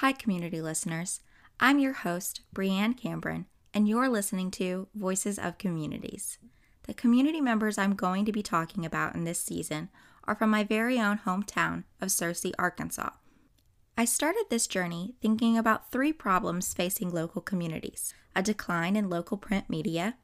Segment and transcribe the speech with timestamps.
[0.00, 1.22] Hi, community listeners.
[1.58, 6.38] I'm your host, Brianne Cameron, and you're listening to Voices of Communities.
[6.84, 9.88] The community members I'm going to be talking about in this season
[10.22, 13.10] are from my very own hometown of Searcy, Arkansas.
[13.96, 19.36] I started this journey thinking about three problems facing local communities a decline in local
[19.36, 20.14] print media,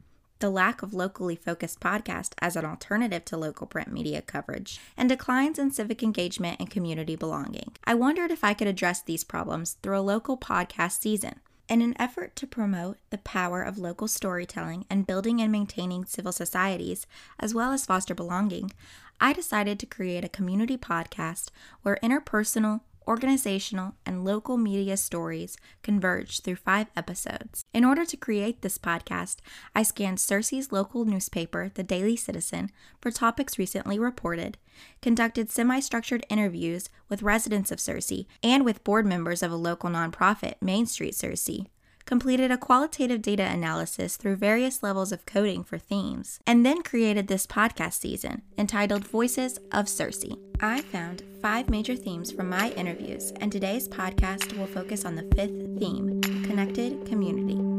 [0.45, 5.09] the lack of locally focused podcast as an alternative to local print media coverage, and
[5.09, 7.73] declines in civic engagement and community belonging.
[7.85, 11.41] I wondered if I could address these problems through a local podcast season.
[11.67, 16.31] In an effort to promote the power of local storytelling and building and maintaining civil
[16.31, 17.07] societies,
[17.41, 18.71] as well as foster belonging,
[19.19, 21.49] I decided to create a community podcast
[21.81, 27.65] where interpersonal, organizational, and local media stories converge through five episodes.
[27.73, 29.37] In order to create this podcast,
[29.75, 34.59] I scanned Searcy's local newspaper, The Daily Citizen, for topics recently reported,
[35.03, 39.91] conducted semi structured interviews with residents of Searcy and with board members of a local
[39.91, 41.67] nonprofit, Main Street Searcy,
[42.05, 47.29] completed a qualitative data analysis through various levels of coding for themes, and then created
[47.29, 50.39] this podcast season entitled Voices of Searcy.
[50.61, 55.29] I found five major themes from my interviews, and today's podcast will focus on the
[55.35, 57.74] fifth theme connected community.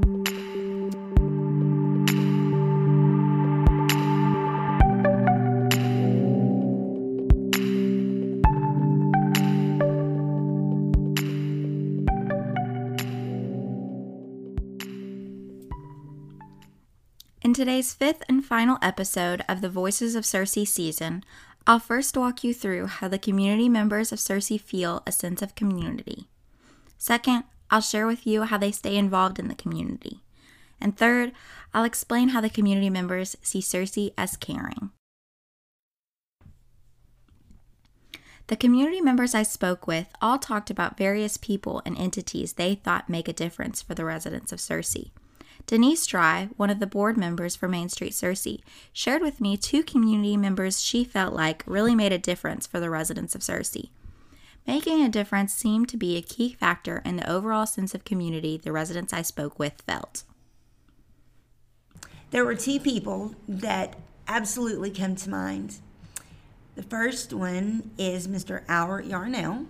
[17.56, 21.24] Today's fifth and final episode of the Voices of Searcy season,
[21.66, 25.56] I'll first walk you through how the community members of Searcy feel a sense of
[25.56, 26.28] community.
[26.98, 30.20] Second, I'll share with you how they stay involved in the community.
[30.82, 31.32] And third,
[31.74, 34.92] I'll explain how the community members see Searcy as caring.
[38.48, 43.10] The community members I spoke with all talked about various people and entities they thought
[43.10, 45.12] make a difference for the residents of Searcy.
[45.68, 48.62] Denise Dry, one of the board members for Main Street Searcy,
[48.94, 52.90] shared with me two community members she felt like really made a difference for the
[52.90, 53.90] residents of Searcy.
[54.68, 58.58] Making a difference seemed to be a key factor in the overall sense of community
[58.58, 60.24] the residents I spoke with felt.
[62.30, 63.96] There were two people that
[64.28, 65.78] absolutely come to mind.
[66.76, 68.64] The first one is Mr.
[68.68, 69.66] Albert Yarnell.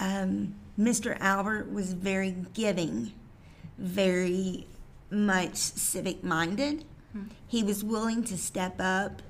[0.00, 1.16] Um, Mr.
[1.20, 3.12] Albert was very giving,
[3.76, 4.66] very
[5.10, 6.84] much civic minded.
[7.16, 7.28] Mm-hmm.
[7.46, 9.22] He was willing to step up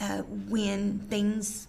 [0.00, 1.68] uh, when things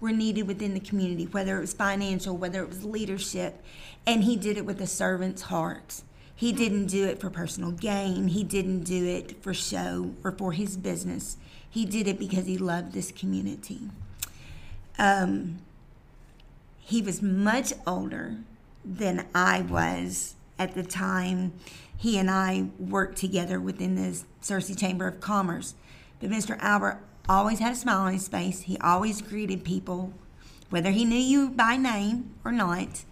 [0.00, 3.62] were needed within the community, whether it was financial, whether it was leadership,
[4.06, 6.02] and he did it with a servant's heart.
[6.34, 8.28] He didn't do it for personal gain.
[8.28, 11.36] He didn't do it for show or for his business.
[11.68, 13.90] He did it because he loved this community.
[14.98, 15.58] Um,
[16.78, 18.36] he was much older
[18.84, 21.52] than I was at the time
[21.98, 25.74] he and I worked together within the Searcy Chamber of Commerce.
[26.20, 26.56] But Mr.
[26.60, 28.62] Albert always had a smile on his face.
[28.62, 30.12] He always greeted people,
[30.70, 33.04] whether he knew you by name or not.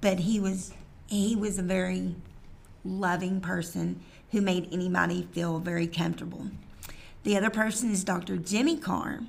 [0.00, 0.74] But he was
[1.06, 2.16] he was a very
[2.84, 4.00] loving person
[4.32, 6.48] who made anybody feel very comfortable.
[7.22, 8.36] The other person is Dr.
[8.36, 9.20] Jimmy Carr,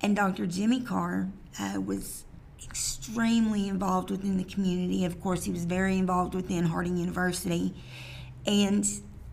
[0.00, 0.46] and Dr.
[0.46, 1.28] Jimmy Carr
[1.60, 2.24] uh, was
[2.62, 5.04] extremely involved within the community.
[5.04, 7.74] Of course, he was very involved within Harding University
[8.46, 8.86] and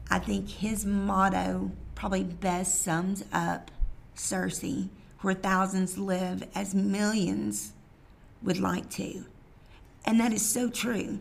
[0.09, 3.71] I think his motto probably best sums up
[4.15, 4.89] Searcy,
[5.21, 7.73] where thousands live as millions
[8.41, 9.25] would like to.
[10.05, 11.19] And that is so true.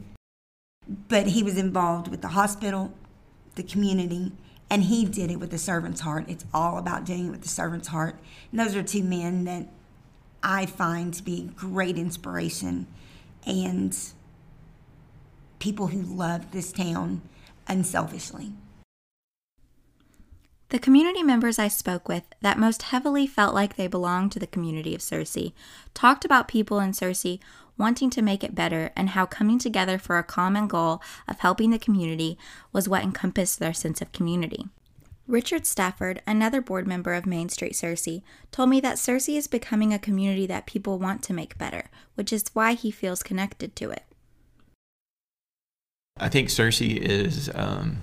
[1.08, 2.92] But he was involved with the hospital,
[3.54, 4.32] the community,
[4.70, 6.24] and he did it with the servant's heart.
[6.28, 8.16] It's all about doing it with the servant's heart.
[8.50, 9.66] And those are two men that
[10.42, 12.86] I find to be great inspiration
[13.46, 13.96] and
[15.58, 17.22] people who love this town
[17.70, 18.52] unselfishly.
[20.70, 24.46] The community members I spoke with that most heavily felt like they belonged to the
[24.46, 25.52] community of Searcy
[25.94, 27.40] talked about people in Searcy
[27.76, 31.70] wanting to make it better and how coming together for a common goal of helping
[31.70, 32.38] the community
[32.72, 34.66] was what encompassed their sense of community.
[35.26, 39.94] Richard Stafford, another board member of Main Street Searcy, told me that Searcy is becoming
[39.94, 43.90] a community that people want to make better, which is why he feels connected to
[43.90, 44.04] it.
[46.18, 47.98] I think Searcy is um,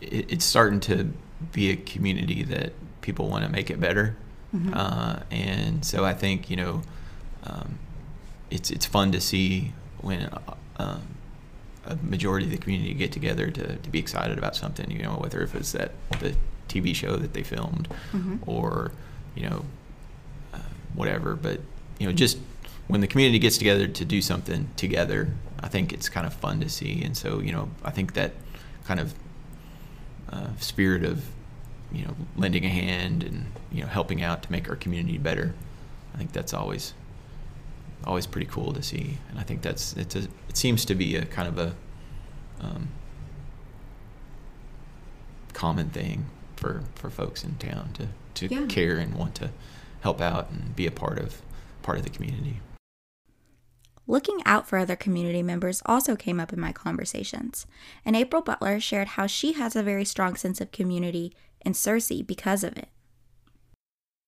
[0.00, 1.12] it, it's starting to
[1.52, 4.16] be a community that people want to make it better,
[4.54, 4.72] mm-hmm.
[4.74, 6.82] uh, and so I think you know
[7.44, 7.78] um,
[8.50, 11.02] it's it's fun to see when uh, um,
[11.84, 14.90] a majority of the community get together to, to be excited about something.
[14.90, 16.36] You know, whether if it's that the
[16.68, 18.36] TV show that they filmed mm-hmm.
[18.48, 18.92] or
[19.34, 19.64] you know
[20.54, 20.58] uh,
[20.94, 21.60] whatever, but
[21.98, 22.38] you know just
[22.88, 25.30] when the community gets together to do something together,
[25.60, 27.02] I think it's kind of fun to see.
[27.02, 28.32] And so, you know, I think that
[28.84, 29.14] kind of
[30.30, 31.24] uh, spirit of,
[31.92, 35.54] you know, lending a hand and you know helping out to make our community better.
[36.14, 36.94] I think that's always
[38.04, 41.16] always pretty cool to see, and I think that's it's a it seems to be
[41.16, 41.74] a kind of a
[42.60, 42.88] um,
[45.52, 48.66] common thing for for folks in town to to Yeah.
[48.66, 49.50] care and want to
[50.00, 51.40] help out and be a part of
[51.82, 52.60] part of the community.
[54.08, 57.66] Looking out for other community members also came up in my conversations,
[58.04, 62.24] and April Butler shared how she has a very strong sense of community in Searcy
[62.24, 62.88] because of it.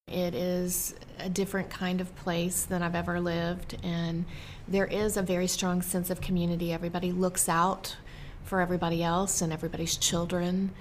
[0.09, 4.25] It is a different kind of place than I've ever lived, and
[4.67, 6.73] there is a very strong sense of community.
[6.73, 7.97] Everybody looks out
[8.43, 10.73] for everybody else and everybody's children.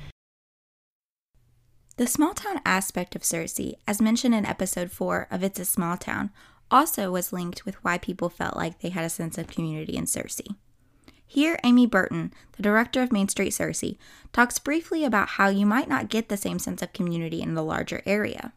[1.98, 5.98] The small town aspect of Searcy, as mentioned in episode 4 of It's a Small
[5.98, 6.32] Town,
[6.70, 10.06] also was linked with why people felt like they had a sense of community in
[10.06, 10.56] Searcy.
[11.26, 13.98] Here, Amy Burton, the director of Main Street Searcy,
[14.32, 17.64] talks briefly about how you might not get the same sense of community in the
[17.64, 18.54] larger area.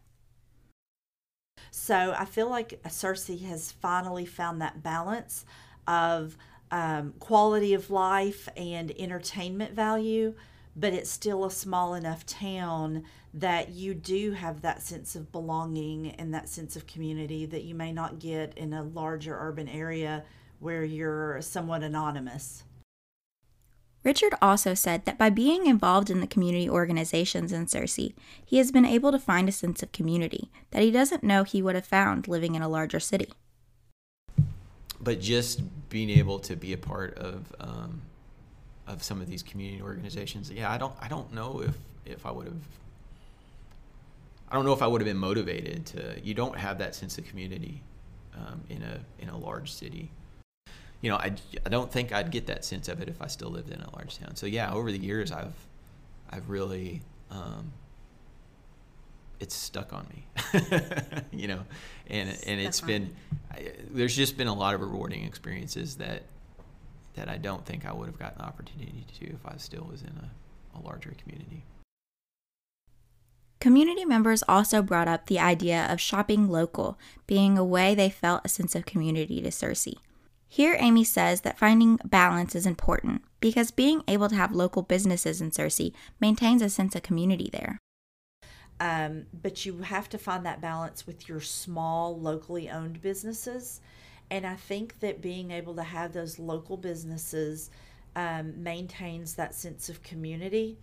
[1.72, 5.44] So I feel like Searcy has finally found that balance
[5.86, 6.36] of
[6.70, 10.34] um, quality of life and entertainment value,
[10.76, 16.11] but it's still a small enough town that you do have that sense of belonging
[16.12, 20.25] and that sense of community that you may not get in a larger urban area
[20.58, 22.64] where you're somewhat anonymous.
[24.02, 28.72] Richard also said that by being involved in the community organizations in Searcy, he has
[28.72, 31.84] been able to find a sense of community that he doesn't know he would have
[31.84, 33.28] found living in a larger city.
[35.00, 38.02] but just being able to be a part of um,
[38.90, 42.31] of some of these community organizations, yeah, I don't I don't know if if I
[42.31, 42.62] would have
[44.50, 46.20] I don't know if I would have been motivated to.
[46.22, 47.82] You don't have that sense of community
[48.34, 50.10] um, in a in a large city.
[51.00, 51.32] You know, I,
[51.64, 53.90] I don't think I'd get that sense of it if I still lived in a
[53.94, 54.37] large town.
[54.37, 55.54] So yeah, over the years, I've
[56.28, 57.00] I've really
[57.31, 57.72] um,
[59.38, 60.26] it's stuck on me,
[61.32, 61.60] you know,
[62.08, 63.16] and and it's Stuck on been
[63.52, 66.25] I, there's just been a lot of rewarding experiences that
[67.14, 69.86] that I don't think I would have gotten the opportunity to do if I still
[69.90, 71.64] was in a, a larger community.
[73.60, 78.40] Community members also brought up the idea of shopping local being a way they felt
[78.44, 79.96] a sense of community to Searcy.
[80.48, 85.40] Here, Amy says that finding balance is important because being able to have local businesses
[85.40, 87.78] in Searcy maintains a sense of community there.
[88.80, 93.80] um, but you have to find that balance with your small locally owned businesses
[94.31, 97.71] and i think that being able to have those local businesses
[98.17, 100.79] um, maintains that sense of community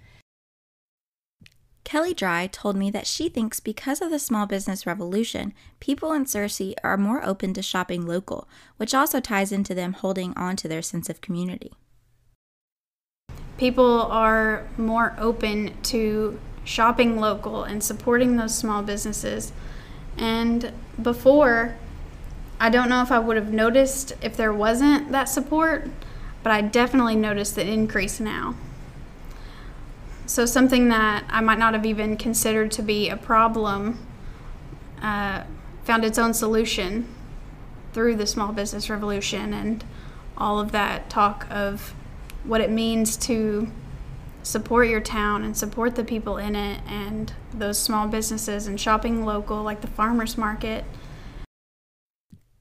[1.84, 6.26] Kelly Dry told me that she thinks because of the small business revolution, people in
[6.26, 8.46] Searcy are more open to shopping local,
[8.76, 11.72] which also ties into them holding on to their sense of community.
[13.58, 19.52] people are more open to shopping local and supporting those small businesses.
[20.18, 20.72] And
[21.02, 21.76] before,
[22.60, 25.90] I don't know if I would have noticed if there wasn't that support,
[26.42, 28.56] but I definitely noticed the increase now.
[30.26, 34.00] So, something that I might not have even considered to be a problem
[35.02, 35.44] uh,
[35.84, 37.08] found its own solution
[37.94, 39.84] through the small business revolution and
[40.38, 41.94] all of that talk of
[42.44, 43.70] what it means to
[44.44, 49.26] support your town and support the people in it and those small businesses and shopping
[49.26, 50.84] local like the farmers market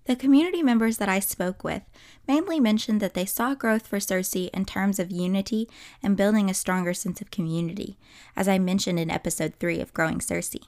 [0.06, 1.82] The community members that I spoke with
[2.28, 5.68] mainly mentioned that they saw growth for Searcy in terms of unity
[6.00, 7.98] and building a stronger sense of community,
[8.36, 10.62] as I mentioned in episode 3 of Growing Searcy.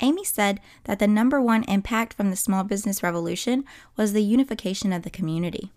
[0.00, 3.64] Amy said that the number one impact from the small business revolution
[3.96, 5.70] was the unification of the community.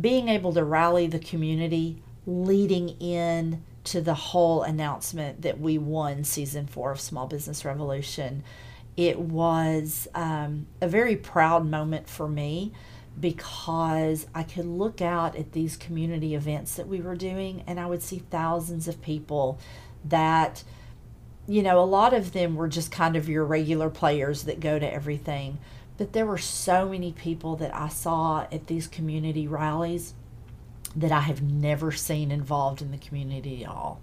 [0.00, 6.24] being able to rally the community leading in to the whole announcement that we won
[6.24, 8.42] season four of Small Business Revolution.
[8.96, 12.72] It was um, a very proud moment for me
[13.18, 17.86] because I could look out at these community events that we were doing and I
[17.86, 19.58] would see thousands of people
[20.04, 20.64] that,
[21.46, 24.78] you know, a lot of them were just kind of your regular players that go
[24.78, 25.58] to everything.
[25.96, 30.14] But there were so many people that I saw at these community rallies
[30.96, 34.00] that I have never seen involved in the community at all.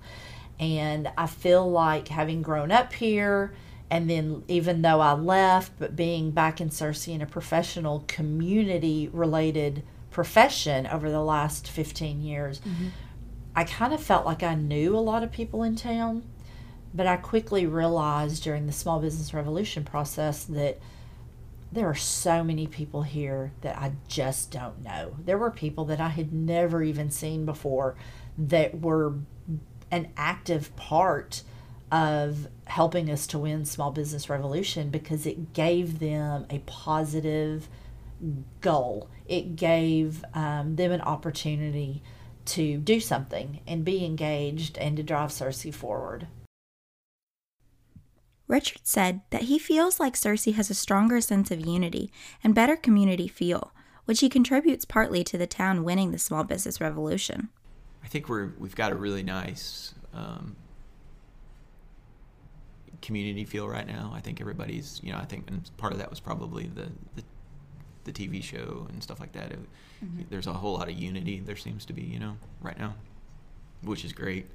[0.60, 3.53] And I feel like having grown up here,
[3.91, 9.10] and then even though I left, but being back in Searcy in a professional community
[9.12, 12.88] related profession over the last 15 years, mm-hmm.
[13.53, 16.24] I kind of felt like I knew a lot of people in town.
[16.93, 20.79] But I quickly realized during the small business revolution process that
[21.71, 25.15] there are so many people here that I just don't know.
[25.24, 27.95] There were people that I had never even seen before
[28.38, 29.15] that were
[29.89, 31.43] an active part
[31.91, 37.67] of helping us to win Small Business Revolution because it gave them a positive
[38.62, 39.10] goal.
[39.27, 42.01] It gave um, them an opportunity
[42.45, 46.27] to do something and be engaged and to drive Searcy forward.
[48.48, 52.12] Richard said that he feels like Searcy has a stronger sense of unity
[52.43, 53.74] and better community feel,
[54.05, 57.50] which he contributes partly to the town winning the small business revolution.
[58.03, 60.57] I think we're we've got a really nice um,
[63.01, 64.12] community feel right now.
[64.13, 67.24] I think everybody's you know I think and part of that was probably the the,
[68.05, 69.51] the TV show and stuff like that.
[69.51, 69.60] It,
[70.03, 70.24] mm-hmm.
[70.29, 71.39] There's a whole lot of unity.
[71.39, 72.96] There seems to be you know right now,
[73.81, 74.48] which is great.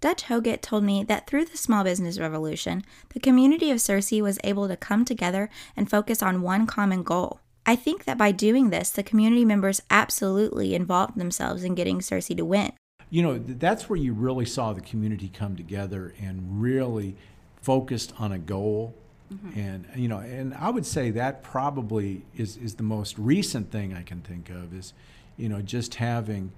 [0.00, 4.38] Dutch Hoggett told me that through the small business revolution, the community of Searcy was
[4.44, 5.48] able to come together
[5.78, 7.40] and focus on one common goal.
[7.64, 12.36] I think that by doing this, the community members absolutely involved themselves in getting Searcy
[12.36, 12.72] to win.
[13.14, 17.14] You know, that's where you really saw the community come together and really
[17.62, 18.92] focused on a goal.
[19.32, 19.56] Mm-hmm.
[19.56, 23.94] And you know, and I would say that probably is is the most recent thing
[23.94, 24.94] I can think of is,
[25.36, 26.50] you know, just having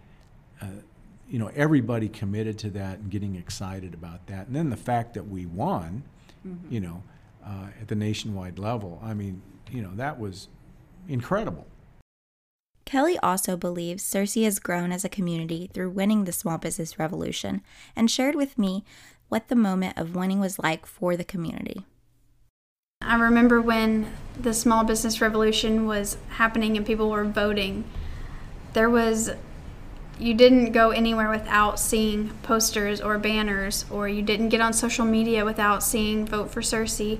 [0.63, 0.81] uh,
[1.29, 5.13] you know everybody committed to that and getting excited about that, and then the fact
[5.13, 6.05] that we won,
[6.49, 6.73] mm-hmm.
[6.73, 7.03] you know,
[7.45, 8.99] uh, at the nationwide level.
[9.05, 10.49] I mean, you know, that was
[11.07, 11.67] incredible.
[12.87, 17.61] Kelly also believes Searcy has grown as a community through winning the small business revolution
[17.97, 18.85] and shared with me
[19.29, 21.85] what the moment of winning was like for the community.
[23.03, 27.85] I remember when the small business revolution was happening and people were voting.
[28.73, 29.33] There was
[30.19, 35.05] you didn't go anywhere without seeing posters or banners, or you didn't get on social
[35.05, 37.19] media without seeing Vote for Searcy.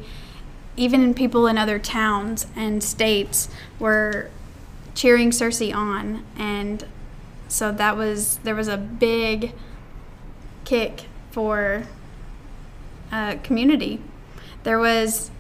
[0.77, 4.31] Even people in other towns and states were
[4.97, 6.85] cheering Searcy on, and
[7.47, 9.53] so that was there was a big
[10.65, 11.85] kick for
[13.13, 14.03] uh, community.
[14.65, 15.31] There was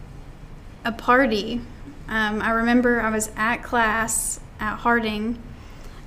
[0.84, 1.62] a party.
[2.06, 5.42] Um, I remember I was at class at Harding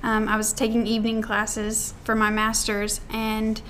[0.02, 3.60] um, I was taking evening classes for my master's, and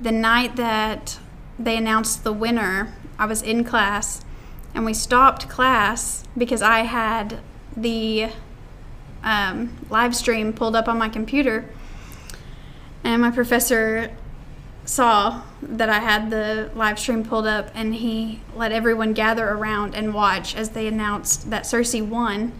[0.00, 1.18] the night that
[1.58, 4.20] they announced the winner, I was in class,
[4.74, 7.40] and we stopped class because I had
[7.76, 8.30] the
[9.24, 11.68] um, live stream pulled up on my computer,
[13.02, 14.12] and my professor
[14.84, 19.96] saw that I had the live stream pulled up, and he let everyone gather around
[19.96, 22.52] and watch as they announced that Searcy won,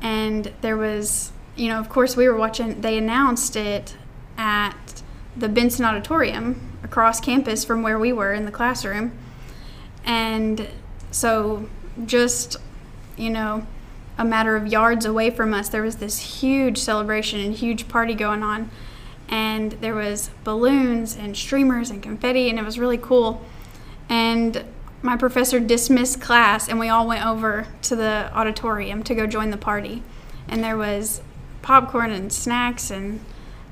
[0.00, 3.96] and there was you know, of course, we were watching, they announced it
[4.36, 5.02] at
[5.36, 9.16] the Benson Auditorium across campus from where we were in the classroom.
[10.04, 10.68] And
[11.10, 11.68] so,
[12.04, 12.56] just,
[13.16, 13.66] you know,
[14.18, 18.14] a matter of yards away from us, there was this huge celebration and huge party
[18.14, 18.70] going on.
[19.28, 23.44] And there was balloons and streamers and confetti, and it was really cool.
[24.08, 24.64] And
[25.02, 29.50] my professor dismissed class, and we all went over to the auditorium to go join
[29.50, 30.02] the party.
[30.48, 31.20] And there was
[31.62, 33.20] popcorn and snacks and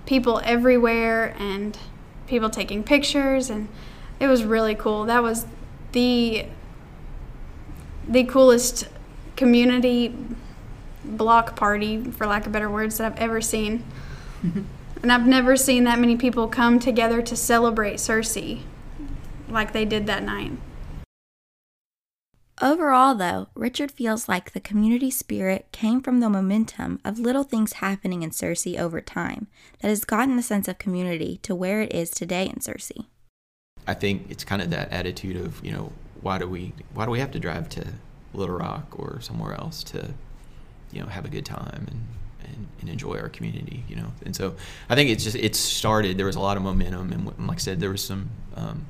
[0.06, 1.78] people everywhere and
[2.26, 3.68] people taking pictures and
[4.20, 5.04] it was really cool.
[5.04, 5.46] That was
[5.92, 6.46] the
[8.06, 8.88] the coolest
[9.36, 10.16] community
[11.04, 13.84] block party for lack of better words that I've ever seen.
[14.42, 18.62] and I've never seen that many people come together to celebrate Searcy
[19.48, 20.52] like they did that night.
[22.62, 27.74] Overall, though, Richard feels like the community spirit came from the momentum of little things
[27.74, 29.48] happening in Searcy over time
[29.80, 33.06] that has gotten the sense of community to where it is today in Searcy.
[33.88, 37.10] I think it's kind of that attitude of, you know, why do we why do
[37.10, 37.86] we have to drive to
[38.34, 40.14] Little Rock or somewhere else to,
[40.92, 42.06] you know, have a good time and
[42.46, 44.12] and, and, enjoy our community, you know.
[44.26, 44.54] And so
[44.90, 46.18] I think it's just it started.
[46.18, 48.84] There was a lot of momentum, and like I said, there was some um,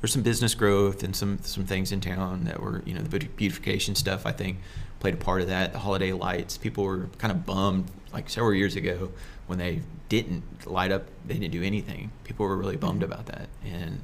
[0.00, 3.18] there's some business growth and some some things in town that were you know the
[3.18, 4.58] beautification stuff I think
[5.00, 5.72] played a part of that.
[5.72, 9.10] The holiday lights, people were kind of bummed like several years ago
[9.46, 12.10] when they didn't light up, they didn't do anything.
[12.24, 14.00] People were really bummed about that, and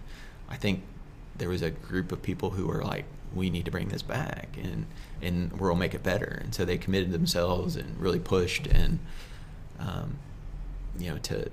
[0.48, 0.82] I think
[1.36, 3.04] there was a group of people who were like,
[3.34, 4.86] we need to bring this back and
[5.22, 6.40] and we'll make it better.
[6.42, 8.98] And so they committed themselves and really pushed and
[9.78, 10.18] um,
[10.98, 11.50] you know to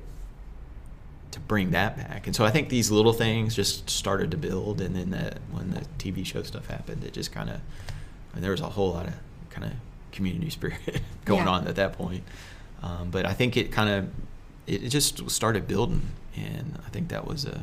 [1.31, 2.27] to bring that back.
[2.27, 5.71] And so I think these little things just started to build, and then that when
[5.71, 7.61] the TV show stuff happened, it just kind of
[8.33, 9.13] and there was a whole lot of
[9.49, 9.73] kind of
[10.11, 11.51] community spirit going yeah.
[11.51, 12.23] on at that point.
[12.83, 14.09] Um, but I think it kind of
[14.67, 16.01] it, it, just started building,
[16.35, 17.61] and I think that was a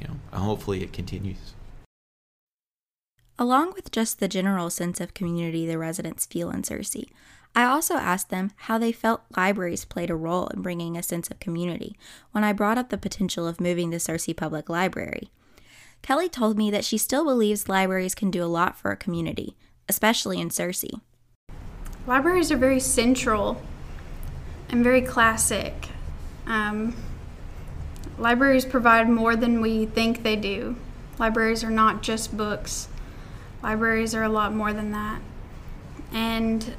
[0.00, 1.54] you know hopefully it continues.
[3.40, 7.08] Along with just the general sense of community the residents feel in Searcy,
[7.54, 11.30] I also asked them how they felt libraries played a role in bringing a sense
[11.30, 11.96] of community
[12.32, 15.30] when I brought up the potential of moving the Searcy Public Library.
[16.02, 19.56] Kelly told me that she still believes libraries can do a lot for a community,
[19.88, 21.00] especially in Searcy.
[22.08, 23.62] Libraries are very central
[24.68, 25.90] and very classic.
[26.46, 26.96] Um,
[28.18, 30.74] libraries provide more than we think they do.
[31.20, 32.88] Libraries are not just books,
[33.62, 35.20] libraries are a lot more than that.
[36.12, 36.74] And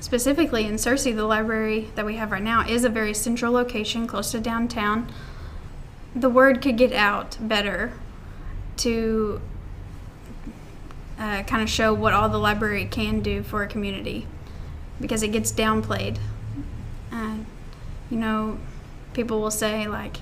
[0.00, 4.06] specifically in Searcy, the library that we have right now is a very central location
[4.06, 5.10] close to downtown.
[6.14, 7.92] The word could get out better
[8.78, 9.40] to
[11.18, 14.26] uh, kind of show what all the library can do for a community
[15.00, 16.18] because it gets downplayed.
[17.12, 17.36] Uh,
[18.10, 18.58] you know,
[19.12, 20.18] people will say, like,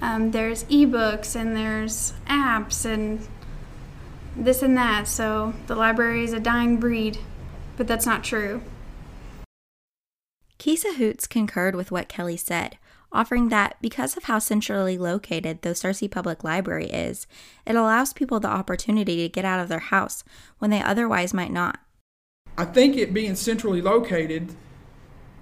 [0.00, 3.26] um, there's ebooks and there's apps and
[4.36, 7.18] this and that, so the library is a dying breed,
[7.76, 8.62] but that's not true.
[10.58, 12.78] Kisa Hoots concurred with what Kelly said,
[13.10, 17.26] offering that because of how centrally located the Searcy Public Library is,
[17.66, 20.24] it allows people the opportunity to get out of their house
[20.58, 21.80] when they otherwise might not.
[22.56, 24.54] I think it being centrally located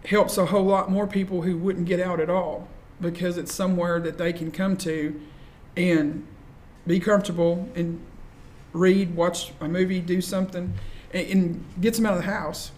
[0.06, 2.68] helps a whole lot more people who wouldn't get out at all
[3.00, 5.20] because it's somewhere that they can come to
[5.76, 6.26] and
[6.87, 8.00] be comfortable and
[8.72, 10.74] read, watch a movie, do something,
[11.12, 12.72] and, and gets them out of the house.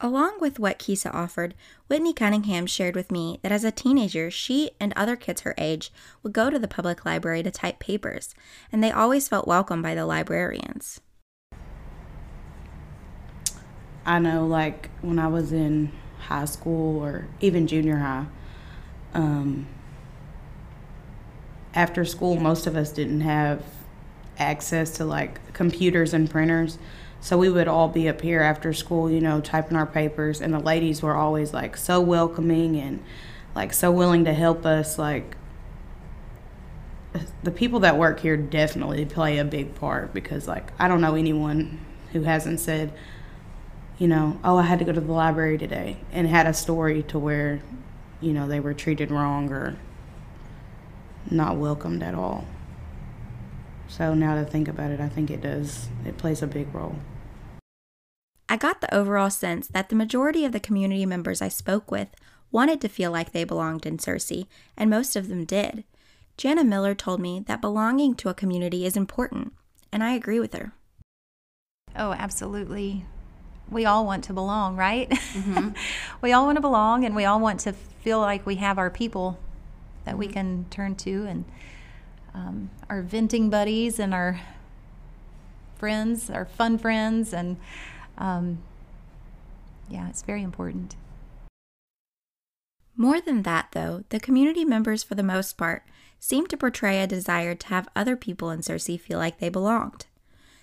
[0.00, 1.54] Along with what Kisa offered,
[1.88, 5.92] Whitney Cunningham shared with me that as a teenager, she and other kids her age
[6.22, 8.34] would go to the public library to type papers,
[8.72, 11.00] and they always felt welcome by the librarians.
[14.04, 18.26] I know, like, when I was in high school or even junior high,
[19.14, 19.66] um,
[21.72, 23.62] after school, most of us didn't have
[24.38, 26.78] access to like computers and printers.
[27.20, 30.52] So we would all be up here after school, you know, typing our papers, and
[30.52, 33.02] the ladies were always like so welcoming and
[33.54, 34.98] like so willing to help us.
[34.98, 35.36] Like
[37.42, 41.14] the people that work here definitely play a big part because, like, I don't know
[41.14, 41.80] anyone
[42.12, 42.92] who hasn't said,
[43.98, 47.04] you know, oh, I had to go to the library today and had a story
[47.04, 47.62] to where,
[48.20, 49.76] you know, they were treated wrong or
[51.30, 52.44] not welcomed at all.
[53.96, 56.96] So now to think about it, I think it does, it plays a big role.
[58.48, 62.08] I got the overall sense that the majority of the community members I spoke with
[62.50, 65.84] wanted to feel like they belonged in Searcy, and most of them did.
[66.36, 69.52] Jana Miller told me that belonging to a community is important,
[69.92, 70.72] and I agree with her.
[71.94, 73.06] Oh, absolutely.
[73.70, 75.08] We all want to belong, right?
[75.08, 75.68] Mm-hmm.
[76.20, 78.90] we all want to belong, and we all want to feel like we have our
[78.90, 79.38] people
[80.04, 80.18] that mm-hmm.
[80.18, 81.44] we can turn to and
[82.34, 84.40] um, our venting buddies and our
[85.76, 87.56] friends, our fun friends, and
[88.18, 88.58] um,
[89.88, 90.96] yeah, it's very important.
[92.96, 95.82] More than that, though, the community members, for the most part,
[96.20, 100.06] seem to portray a desire to have other people in Searcy feel like they belonged.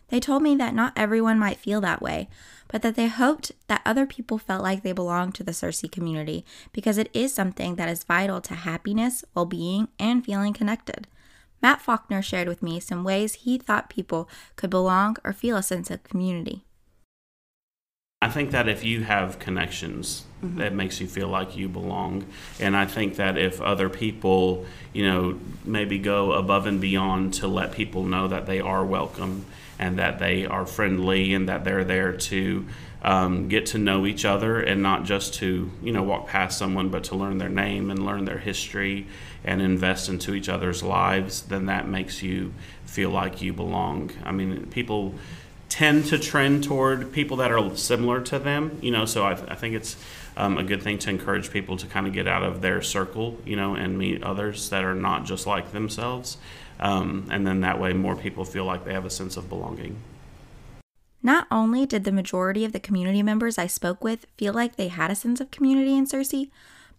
[0.07, 2.29] They told me that not everyone might feel that way,
[2.67, 6.45] but that they hoped that other people felt like they belonged to the Searcy community
[6.73, 11.07] because it is something that is vital to happiness, well being, and feeling connected.
[11.61, 15.63] Matt Faulkner shared with me some ways he thought people could belong or feel a
[15.63, 16.63] sense of community.
[18.23, 20.59] I think that if you have connections, mm-hmm.
[20.59, 22.25] that makes you feel like you belong.
[22.59, 27.47] And I think that if other people, you know, maybe go above and beyond to
[27.47, 29.45] let people know that they are welcome
[29.79, 32.67] and that they are friendly and that they're there to
[33.03, 36.89] um, get to know each other and not just to, you know, walk past someone,
[36.89, 39.07] but to learn their name and learn their history
[39.43, 42.53] and invest into each other's lives, then that makes you
[42.85, 44.11] feel like you belong.
[44.23, 45.15] I mean, people
[45.67, 49.49] tend to trend toward people that are similar to them, you know, so I, th-
[49.49, 49.95] I think it's
[50.37, 53.37] um, a good thing to encourage people to kind of get out of their circle,
[53.45, 56.37] you know, and meet others that are not just like themselves.
[56.79, 59.97] Um, and then that way more people feel like they have a sense of belonging.
[61.23, 64.87] Not only did the majority of the community members I spoke with feel like they
[64.87, 66.49] had a sense of community in Searcy,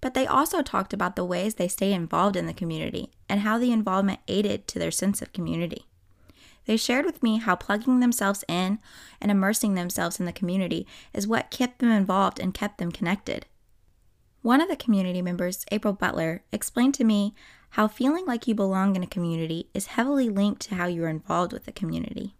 [0.00, 3.58] but they also talked about the ways they stay involved in the community and how
[3.58, 5.87] the involvement aided to their sense of community.
[6.66, 8.78] They shared with me how plugging themselves in
[9.20, 13.46] and immersing themselves in the community is what kept them involved and kept them connected.
[14.42, 17.35] One of the community members, April Butler, explained to me
[17.70, 21.52] how feeling like you belong in a community is heavily linked to how you're involved
[21.52, 22.35] with the community.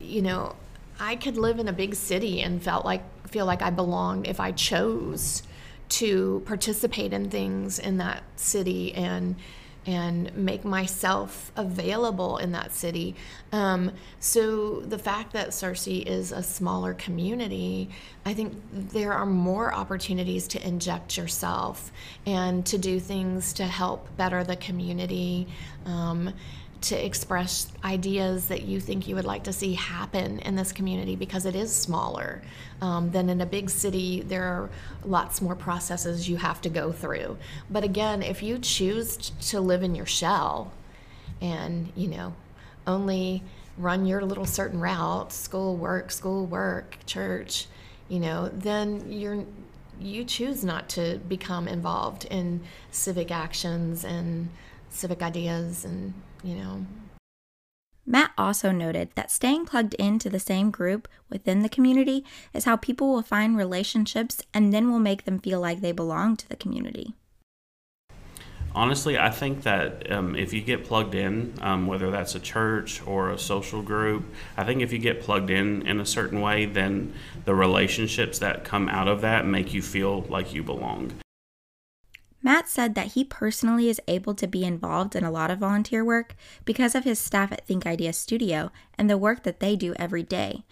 [0.00, 0.56] You know,
[1.02, 4.38] I could live in a big city and felt like feel like I belonged if
[4.38, 5.42] I chose
[5.88, 9.34] to participate in things in that city and
[9.84, 13.16] and make myself available in that city.
[13.50, 17.90] Um, so the fact that Searcy is a smaller community,
[18.24, 21.90] I think there are more opportunities to inject yourself
[22.26, 25.48] and to do things to help better the community.
[25.84, 26.32] Um,
[26.82, 31.16] to express ideas that you think you would like to see happen in this community
[31.16, 32.42] because it is smaller
[32.80, 34.22] um, than in a big city.
[34.22, 34.70] There are
[35.04, 37.38] lots more processes you have to go through.
[37.70, 39.16] But again, if you choose
[39.48, 40.72] to live in your shell
[41.40, 42.34] and, you know,
[42.86, 43.42] only
[43.78, 47.66] run your little certain route school, work, school, work, church
[48.12, 49.46] you know, then you're
[49.98, 54.50] you choose not to become involved in civic actions and
[54.90, 56.86] civic ideas and you know.
[58.04, 62.76] Matt also noted that staying plugged into the same group within the community is how
[62.76, 66.56] people will find relationships and then will make them feel like they belong to the
[66.56, 67.14] community.
[68.74, 73.06] Honestly, I think that um, if you get plugged in, um, whether that's a church
[73.06, 74.24] or a social group,
[74.56, 77.12] I think if you get plugged in in a certain way, then
[77.44, 81.12] the relationships that come out of that make you feel like you belong.
[82.42, 86.04] Matt said that he personally is able to be involved in a lot of volunteer
[86.04, 89.94] work because of his staff at Think Idea Studio and the work that they do
[89.94, 90.64] every day.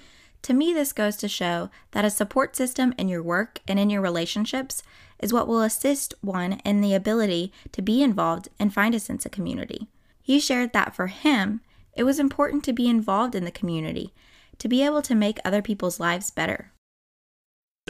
[0.42, 3.90] To me, this goes to show that a support system in your work and in
[3.90, 4.82] your relationships
[5.20, 9.26] is what will assist one in the ability to be involved and find a sense
[9.26, 9.86] of community.
[10.22, 11.60] He shared that for him,
[11.94, 14.14] it was important to be involved in the community,
[14.58, 16.72] to be able to make other people's lives better.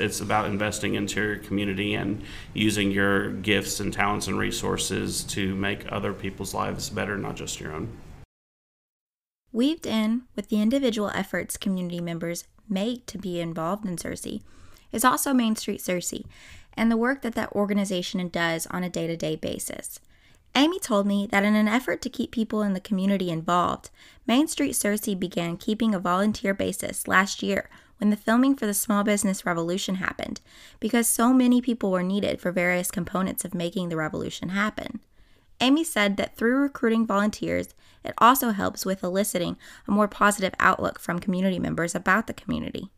[0.01, 2.23] It's about investing into your community and
[2.55, 7.61] using your gifts and talents and resources to make other people's lives better, not just
[7.61, 7.97] your own.
[9.53, 14.43] Weaved in with the individual efforts community members make to be involved in Searcy
[14.93, 16.25] is also Main Street Searcy
[16.75, 20.01] and the work that that organization does on a day to day basis.
[20.55, 23.91] Amy told me that in an effort to keep people in the community involved,
[24.27, 27.69] Main Street Searcy began keeping a volunteer basis last year
[28.01, 30.41] when the filming for the Small Business Revolution happened,
[30.81, 35.01] because so many people were needed for various components of making the revolution happen.
[35.61, 40.99] Amy said that through recruiting volunteers, it also helps with eliciting a more positive outlook
[40.99, 42.91] from community members about the community.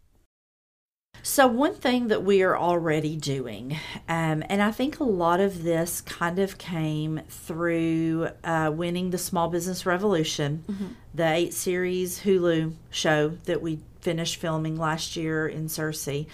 [1.24, 5.62] So, one thing that we are already doing, um, and I think a lot of
[5.62, 10.86] this kind of came through uh, winning the Small Business Revolution, mm-hmm.
[11.14, 16.26] the eight series Hulu show that we finished filming last year in Searcy,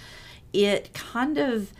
[0.51, 1.71] it kind of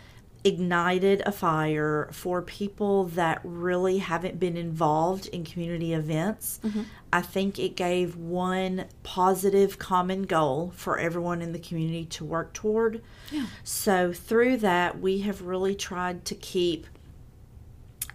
[0.42, 6.60] ignited a fire for people that really haven't been involved in community events.
[6.64, 6.82] Mm-hmm.
[7.12, 12.54] I think it gave one positive common goal for everyone in the community to work
[12.54, 13.02] toward.
[13.30, 13.46] Yeah.
[13.64, 16.86] So, through that, we have really tried to keep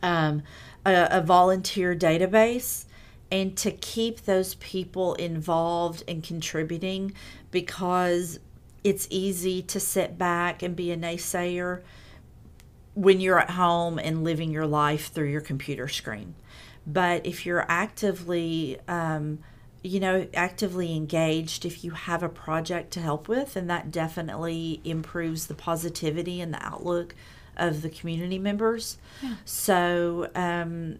[0.01, 0.41] um,
[0.85, 2.85] a, a volunteer database
[3.31, 7.13] and to keep those people involved and contributing
[7.51, 8.39] because
[8.83, 11.81] it's easy to sit back and be a naysayer
[12.93, 16.35] when you're at home and living your life through your computer screen.
[16.87, 19.39] But if you're actively, um,
[19.81, 24.81] you know, actively engaged, if you have a project to help with, and that definitely
[24.83, 27.15] improves the positivity and the outlook
[27.57, 28.97] of the community members.
[29.21, 29.35] Yeah.
[29.45, 30.99] So, um,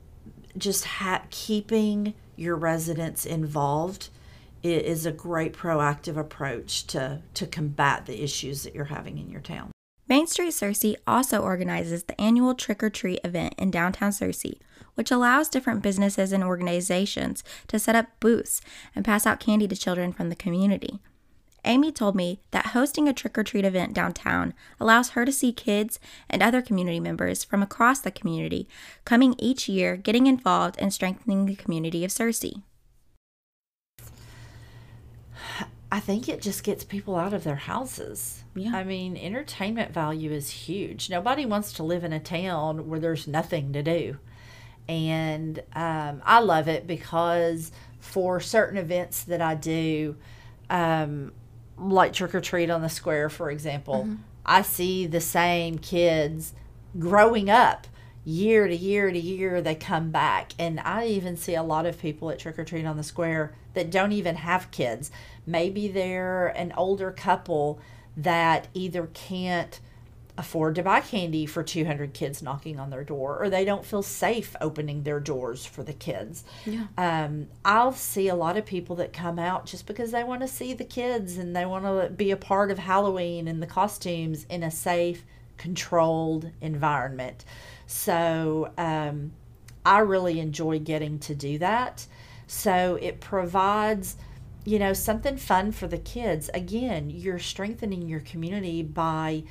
[0.58, 4.10] just ha- keeping your residents involved
[4.64, 9.42] is a great proactive approach to, to combat the issues that you're having in your
[9.42, 9.72] town.
[10.08, 14.60] Main Street Searcy also organizes the annual Trick or Treat event in downtown Searcy,
[14.96, 18.62] which allows different businesses and organizations to set up booths
[18.96, 21.00] and pass out candy to children from the community.
[21.66, 25.52] Amy told me that hosting a trick or treat event downtown allows her to see
[25.52, 26.00] kids
[26.30, 28.68] and other community members from across the community
[29.04, 32.62] coming each year, getting involved, and strengthening the community of Searcy.
[35.92, 38.44] I think it just gets people out of their houses.
[38.56, 38.76] Yeah.
[38.76, 41.10] I mean, entertainment value is huge.
[41.10, 44.18] Nobody wants to live in a town where there's nothing to do.
[44.88, 50.18] And um, I love it because for certain events that I do,
[50.70, 51.32] um,
[51.78, 54.16] like trick or treat on the square, for example, mm-hmm.
[54.46, 56.54] I see the same kids
[56.98, 57.88] growing up
[58.24, 59.62] year to year to year.
[59.62, 62.86] They come back, and I even see a lot of people at trick or treat
[62.86, 65.12] on the square that don't even have kids.
[65.46, 67.80] Maybe they're an older couple
[68.18, 69.80] that either can't
[70.38, 74.04] afford to buy candy for 200 kids knocking on their door or they don't feel
[74.04, 76.88] safe opening their doors for the kids yeah.
[76.98, 80.48] um, i'll see a lot of people that come out just because they want to
[80.48, 84.46] see the kids and they want to be a part of halloween and the costumes
[84.50, 85.24] in a safe
[85.58, 87.46] controlled environment
[87.88, 89.32] so um,
[89.86, 92.08] I really enjoy getting to do that.
[92.48, 94.18] So it provides,
[94.66, 96.50] you know, something fun for the kids.
[96.54, 99.44] Again, you're strengthening your community by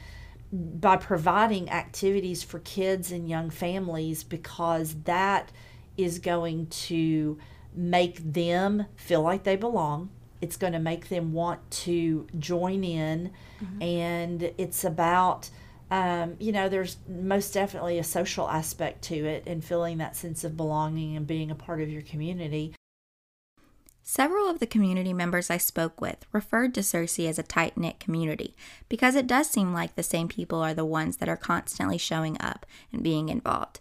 [0.55, 5.51] by providing activities for kids and young families because that
[5.97, 7.37] is going to
[7.75, 10.11] make them feel like they belong.
[10.41, 13.33] It's going to make them want to join in.
[13.61, 13.83] Mm-hmm.
[13.83, 15.51] And it's about,
[15.91, 20.45] um, you know, there's most definitely a social aspect to it and feeling that sense
[20.45, 22.75] of belonging and being a part of your community.
[24.07, 27.99] Several of the community members I spoke with referred to Searcy as a tight knit
[27.99, 28.55] community
[28.91, 32.37] because it does seem like the same people are the ones that are constantly showing
[32.39, 33.81] up and being involved.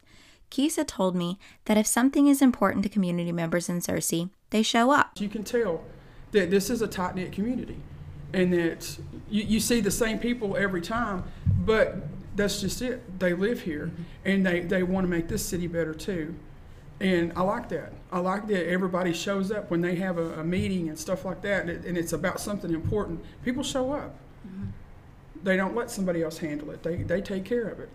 [0.49, 4.91] Kisa told me that if something is important to community members in Searcy, they show
[4.91, 5.19] up.
[5.19, 5.83] You can tell
[6.31, 7.79] that this is a tight knit community
[8.31, 8.97] and that
[9.29, 11.97] you, you see the same people every time, but
[12.33, 13.19] that's just it.
[13.19, 13.91] They live here
[14.23, 16.33] and they, they want to make this city better too.
[17.01, 17.91] And I like that.
[18.13, 21.41] I like that everybody shows up when they have a, a meeting and stuff like
[21.41, 23.25] that, and it's about something important.
[23.43, 24.15] People show up.
[24.47, 24.67] Mm-hmm.
[25.43, 26.83] They don't let somebody else handle it.
[26.83, 27.89] They they take care of it.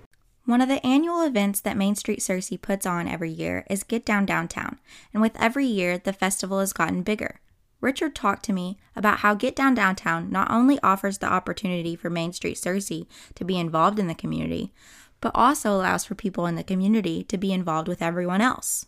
[0.45, 4.05] One of the annual events that Main Street Searcy puts on every year is Get
[4.05, 4.81] Down Downtown,
[5.15, 7.39] and with every year, the festival has gotten bigger.
[7.81, 12.11] Richard talked to me about how Get Down Downtown not only offers the opportunity for
[12.11, 14.73] Main Street Searcy to be involved in the community,
[15.21, 18.87] but also allows for people in the community to be involved with everyone else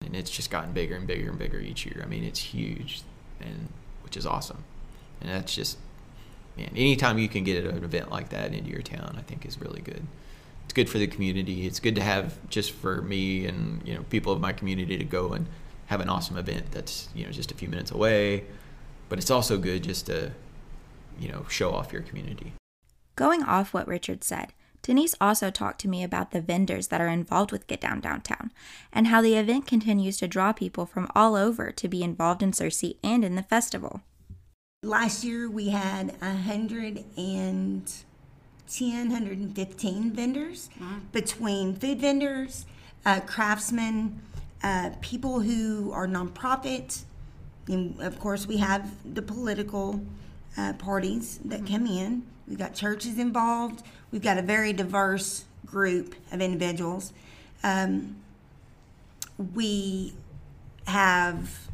[0.00, 2.00] and it's just gotten bigger and bigger and bigger each year.
[2.02, 3.02] I mean, it's huge,
[3.40, 3.68] and
[4.02, 4.64] which is awesome.
[5.20, 5.78] And that's just,
[6.56, 9.60] man, anytime you can get an event like that into your town, I think is
[9.60, 10.06] really good.
[10.64, 11.66] It's good for the community.
[11.66, 15.04] It's good to have just for me and you know people of my community to
[15.04, 15.46] go and
[15.86, 18.44] have an awesome event that's you know just a few minutes away.
[19.08, 20.32] But it's also good just to,
[21.20, 22.52] you know, show off your community.
[23.14, 24.52] Going off what Richard said,
[24.86, 28.52] Denise also talked to me about the vendors that are involved with Get Down Downtown
[28.92, 32.52] and how the event continues to draw people from all over to be involved in
[32.52, 34.02] Searcy and in the festival.
[34.84, 37.82] Last year we had 110,
[39.10, 40.98] 115 vendors mm-hmm.
[41.10, 42.64] between food vendors,
[43.04, 44.22] uh, craftsmen,
[44.62, 47.02] uh, people who are nonprofit,
[47.66, 50.00] and of course we have the political
[50.56, 51.74] uh, parties that mm-hmm.
[51.74, 52.22] come in.
[52.46, 53.82] We've got churches involved.
[54.16, 57.12] We've got a very diverse group of individuals.
[57.62, 58.16] Um,
[59.52, 60.14] we
[60.86, 61.68] have,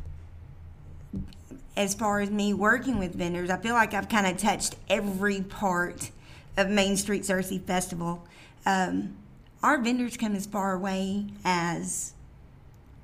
[1.77, 5.41] as far as me working with vendors, I feel like I've kind of touched every
[5.41, 6.11] part
[6.57, 8.27] of Main Street Searcy Festival.
[8.67, 9.17] Um,
[9.63, 12.13] our vendors come as far away as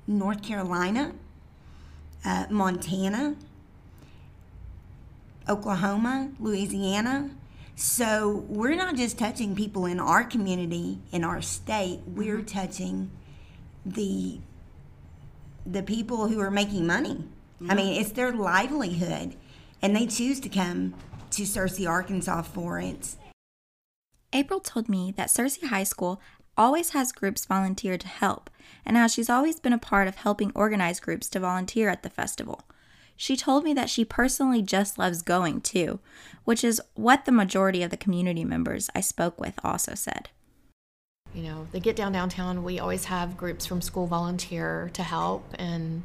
[0.05, 1.13] North Carolina,
[2.25, 3.37] uh, Montana,
[5.47, 7.29] Oklahoma, Louisiana,
[7.79, 12.01] so we're not just touching people in our community, in our state.
[12.05, 12.45] We're mm-hmm.
[12.45, 13.09] touching
[13.85, 14.41] the
[15.65, 17.23] the people who are making money.
[17.61, 17.71] Mm-hmm.
[17.71, 19.37] I mean, it's their livelihood,
[19.81, 20.93] and they choose to come
[21.31, 23.15] to Searcy, Arkansas for it.
[24.33, 26.21] April told me that Searcy High School
[26.57, 28.49] always has groups volunteer to help,
[28.85, 32.09] and how she's always been a part of helping organize groups to volunteer at the
[32.09, 32.63] festival.
[33.21, 35.99] She told me that she personally just loves going too,
[36.45, 40.29] which is what the majority of the community members I spoke with also said.
[41.35, 45.53] You know, the Get Down Downtown, we always have groups from school volunteer to help,
[45.59, 46.03] and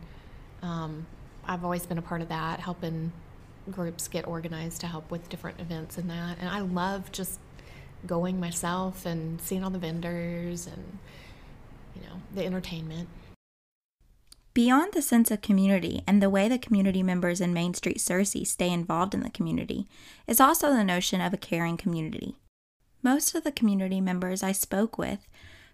[0.60, 1.06] um,
[1.46, 3.12] I've always been a part of that, helping
[3.70, 6.38] groups get organized to help with different events and that.
[6.40, 7.38] And I love just
[8.08, 10.98] going myself and seeing all the vendors and,
[11.94, 13.08] you know, the entertainment.
[14.54, 18.46] Beyond the sense of community and the way the community members in Main Street Searcy
[18.46, 19.88] stay involved in the community
[20.28, 22.36] is also the notion of a caring community.
[23.02, 25.26] Most of the community members I spoke with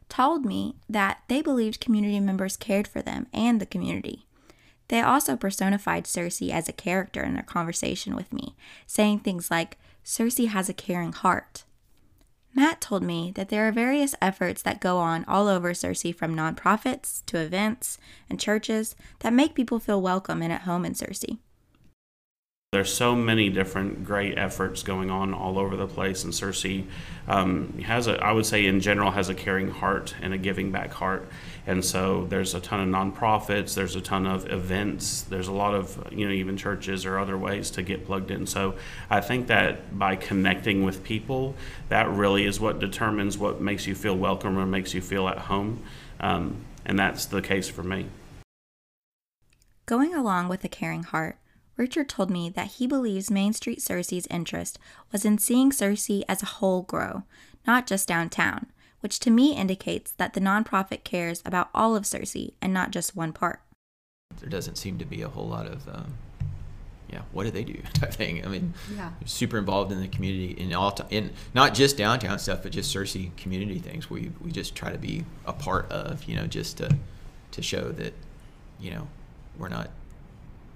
[0.08, 4.24] told me that they believed community members cared for them and the community.
[4.88, 9.76] They also personified Searcy as a character in their conversation with me, saying things like,
[10.04, 11.64] Searcy has a caring heart.
[12.54, 16.34] Matt told me that there are various efforts that go on all over Searcy from
[16.34, 17.96] nonprofits to events
[18.28, 21.38] and churches that make people feel welcome and at home in Searcy.
[22.72, 26.86] There's so many different great efforts going on all over the place, and Searcy
[27.26, 30.70] um, has a, I would say, in general, has a caring heart and a giving
[30.70, 31.28] back heart.
[31.70, 35.72] And so there's a ton of nonprofits, there's a ton of events, there's a lot
[35.72, 38.44] of you know even churches or other ways to get plugged in.
[38.48, 38.74] So
[39.08, 41.54] I think that by connecting with people,
[41.88, 45.38] that really is what determines what makes you feel welcome or makes you feel at
[45.38, 45.84] home,
[46.18, 48.06] um, and that's the case for me.
[49.86, 51.36] Going along with a caring heart
[51.76, 54.76] Richard told me that he believes Main Street Searcy's interest
[55.12, 57.22] was in seeing Searcy as a whole grow,
[57.64, 58.66] not just downtown,
[59.00, 63.16] which to me indicates that the nonprofit cares about all of Searcy and not just
[63.16, 63.60] one part.
[64.38, 66.14] There doesn't seem to be a whole lot of, um,
[67.10, 68.44] yeah, what do they do type thing.
[68.44, 69.10] I mean, Yeah.
[69.26, 72.94] super involved in the community in all, t- in not just downtown stuff, but just
[72.94, 74.08] Searcy community things.
[74.08, 76.96] We we just try to be a part of, you know, just to
[77.52, 78.14] to show that,
[78.78, 79.08] you know,
[79.58, 79.90] we're not.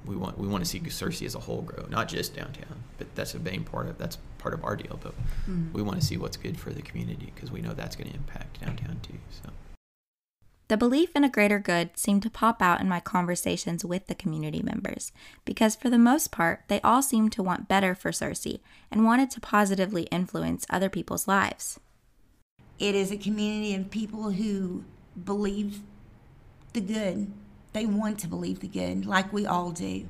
[0.04, 2.82] We want we want to see Searcy as a whole grow, not just downtown.
[2.98, 5.00] But that's a main part of that's part of our deal.
[5.02, 5.14] But
[5.72, 8.14] we want to see what's good for the community because we know that's going to
[8.14, 9.18] impact downtown too.
[9.30, 9.50] So.
[10.68, 14.14] The belief in a greater good seemed to pop out in my conversations with the
[14.14, 15.12] community members
[15.44, 19.30] because, for the most part, they all seemed to want better for Searcy and wanted
[19.33, 21.80] to positively influence other people's lives.
[22.78, 24.85] It is a community of people who
[25.22, 25.80] believe
[26.72, 27.30] the good.
[27.72, 30.07] They want to believe the good, like we all do.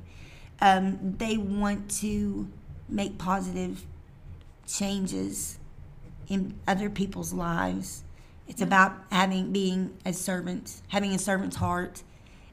[0.61, 2.47] Um, they want to
[2.87, 3.85] make positive
[4.67, 5.59] changes
[6.27, 8.03] in other people's lives.
[8.47, 12.03] It's about having being a servant, having a servant's heart,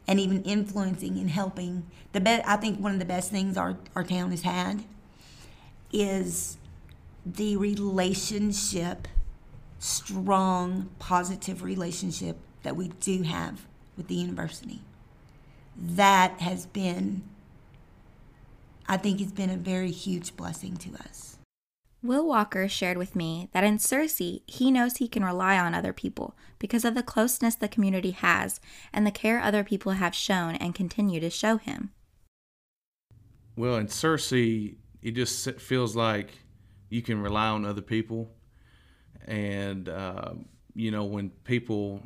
[0.07, 1.87] and even influencing and helping.
[2.12, 4.85] The be- I think one of the best things our, our town has had
[5.92, 6.57] is
[7.25, 9.07] the relationship,
[9.79, 14.81] strong, positive relationship that we do have with the university.
[15.77, 17.22] That has been,
[18.88, 21.38] I think, it's been a very huge blessing to us.
[22.03, 25.93] Will Walker shared with me that in Searcy, he knows he can rely on other
[25.93, 28.61] people because of the closeness the community has
[28.93, 31.93] and the care other people have shown and continue to show him.
[33.55, 36.31] Well, in Searcy, it just feels like
[36.88, 38.33] you can rely on other people.
[39.25, 40.33] And, uh,
[40.75, 42.03] you know, when people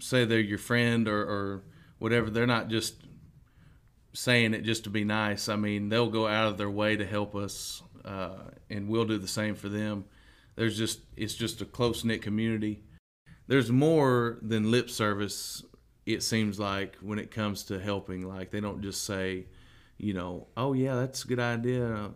[0.00, 1.62] say they're your friend or, or
[1.98, 2.96] whatever, they're not just
[4.12, 5.48] saying it just to be nice.
[5.48, 9.18] I mean, they'll go out of their way to help us, uh, and we'll do
[9.18, 10.04] the same for them.
[10.56, 12.82] There's just, it's just a close knit community.
[13.46, 15.64] There's more than lip service,
[16.06, 18.28] it seems like, when it comes to helping.
[18.28, 19.46] Like, they don't just say,
[19.96, 22.10] you know, oh yeah, that's a good idea.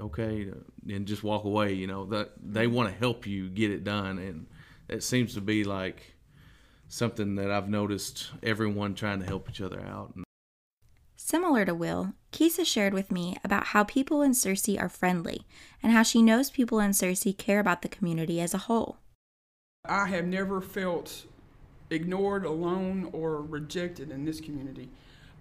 [0.00, 0.50] Okay,
[0.88, 1.74] and just walk away.
[1.74, 4.46] You know that they want to help you get it done, and
[4.88, 6.16] it seems to be like
[6.88, 10.14] something that I've noticed everyone trying to help each other out.
[11.24, 15.46] Similar to Will, Kisa shared with me about how people in Searcy are friendly
[15.80, 18.96] and how she knows people in Searcy care about the community as a whole.
[19.84, 21.26] I have never felt
[21.90, 24.90] ignored, alone, or rejected in this community.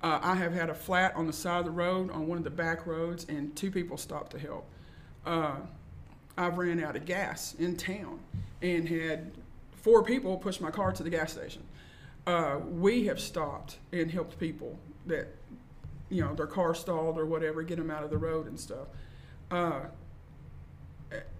[0.04, 2.44] Uh, I have had a flat on the side of the road on one of
[2.44, 4.66] the back roads, and two people stopped to help.
[5.26, 5.56] Uh,
[6.38, 8.20] I've ran out of gas in town
[8.62, 9.32] and had
[9.72, 11.64] four people push my car to the gas station.
[12.28, 15.28] Uh, we have stopped and helped people that,
[16.12, 18.88] you know, their car stalled or whatever, get them out of the road and stuff.
[19.50, 19.82] Uh,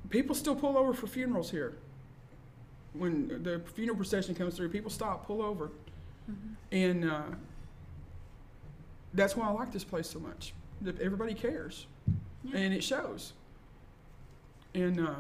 [0.10, 1.76] people still pull over for funerals here
[2.94, 5.72] when the funeral procession comes through, people stop, pull over,
[6.72, 7.24] and uh,
[9.14, 10.54] that's why I like this place so much.
[11.02, 11.86] Everybody cares,
[12.54, 13.34] and it shows.
[14.74, 15.14] And uh,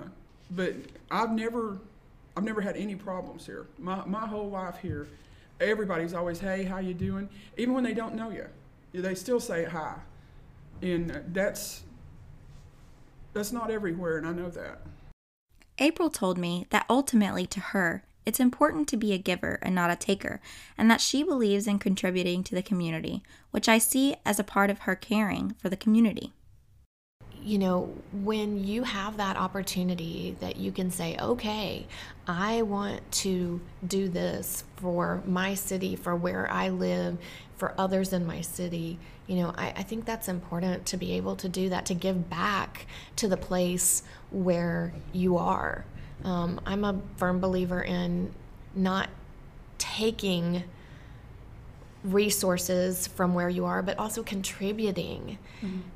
[0.51, 0.75] but
[1.09, 1.77] I've never,
[2.35, 3.67] I've never had any problems here.
[3.77, 5.07] My my whole life here,
[5.59, 7.29] everybody's always, hey, how you doing?
[7.57, 8.47] Even when they don't know you,
[8.93, 9.95] they still say hi,
[10.81, 11.83] and that's
[13.33, 14.81] that's not everywhere, and I know that.
[15.79, 19.89] April told me that ultimately to her, it's important to be a giver and not
[19.89, 20.41] a taker,
[20.77, 24.69] and that she believes in contributing to the community, which I see as a part
[24.69, 26.33] of her caring for the community.
[27.43, 31.87] You know, when you have that opportunity that you can say, okay,
[32.27, 37.17] I want to do this for my city, for where I live,
[37.57, 41.35] for others in my city, you know, I, I think that's important to be able
[41.37, 42.85] to do that, to give back
[43.17, 45.85] to the place where you are.
[46.23, 48.33] Um, I'm a firm believer in
[48.75, 49.09] not
[49.77, 50.63] taking
[52.03, 55.37] resources from where you are, but also contributing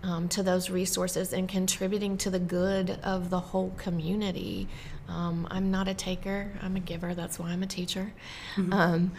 [0.04, 4.68] um, to those resources and contributing to the good of the whole community.
[5.08, 7.14] Um, I'm not a taker; I'm a giver.
[7.14, 8.12] That's why I'm a teacher.
[8.72, 9.12] Um,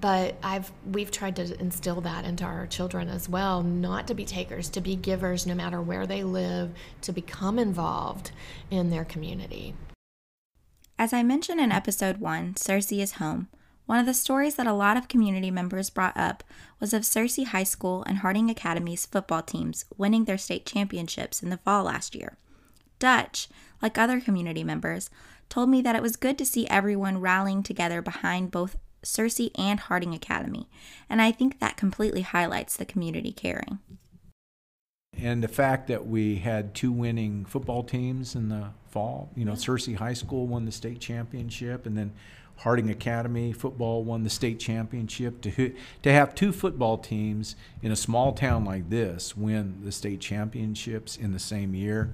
[0.00, 4.24] but I've we've tried to instill that into our children as well, not to be
[4.24, 6.70] takers, to be givers, no matter where they live,
[7.02, 8.30] to become involved
[8.70, 9.74] in their community.
[10.98, 13.48] As I mentioned in episode 1, Searcy is Home,
[13.86, 16.42] one of the stories that a lot of community members brought up
[16.80, 21.50] was of Searcy High School and Harding Academy's football teams winning their state championships in
[21.50, 22.38] the fall last year.
[22.98, 23.48] Dutch,
[23.82, 25.10] like other community members,
[25.48, 29.78] told me that it was good to see everyone rallying together behind both Searcy and
[29.78, 30.68] Harding Academy,
[31.10, 33.78] and I think that completely highlights the community caring.
[35.16, 39.52] And the fact that we had two winning football teams in the fall, you know,
[39.52, 42.12] Searcy High School won the state championship, and then
[42.56, 45.40] Harding Academy football won the state championship.
[45.42, 50.20] To to have two football teams in a small town like this win the state
[50.20, 52.10] championships in the same year,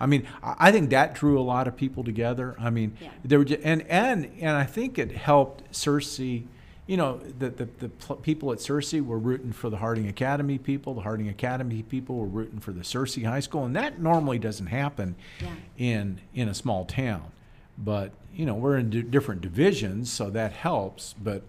[0.00, 2.56] I mean, I think that drew a lot of people together.
[2.58, 3.10] I mean, yeah.
[3.22, 6.46] there were just, and and and I think it helped Searcy.
[6.86, 10.94] You know, the, the, the people at Searcy were rooting for the Harding Academy people.
[10.94, 14.66] The Harding Academy people were rooting for the Searcy High School, and that normally doesn't
[14.66, 15.48] happen yeah.
[15.76, 17.30] in in a small town.
[17.76, 21.14] But you know, we're in d- different divisions, so that helps.
[21.14, 21.42] But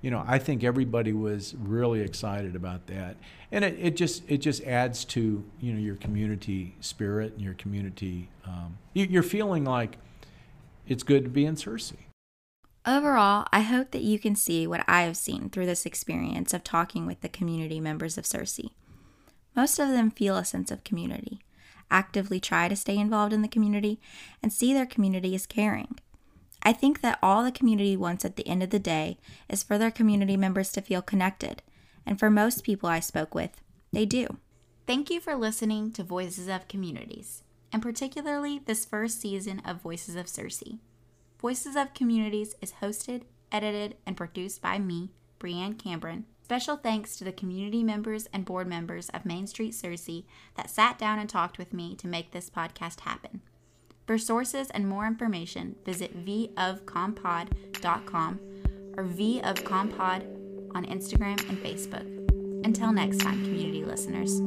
[0.00, 3.16] you know, I think everybody was really excited about that,
[3.50, 7.54] and it, it just it just adds to you know your community spirit and your
[7.54, 8.28] community.
[8.44, 9.96] Um, you, you're feeling like
[10.86, 11.96] it's good to be in Searcy.
[12.86, 16.62] Overall, I hope that you can see what I have seen through this experience of
[16.62, 18.72] talking with the community members of Searcy.
[19.56, 21.40] Most of them feel a sense of community,
[21.90, 24.02] actively try to stay involved in the community,
[24.42, 25.98] and see their community as caring.
[26.64, 29.76] I think that all the community wants at the end of the day is for
[29.76, 31.62] their community members to feel connected,
[32.06, 33.60] and for most people I spoke with,
[33.92, 34.38] they do.
[34.86, 37.42] Thank you for listening to Voices of Communities,
[37.72, 40.78] and particularly this first season of Voices of Searcy.
[41.38, 46.24] Voices of Communities is hosted, edited, and produced by me, Brianne Cameron.
[46.42, 50.24] Special thanks to the community members and board members of Main Street Searcy
[50.56, 53.42] that sat down and talked with me to make this podcast happen.
[54.06, 58.40] For sources and more information, visit vofcompod.com
[58.96, 60.24] or vofcompod
[60.74, 62.06] on Instagram and Facebook.
[62.64, 64.40] Until next time, community listeners.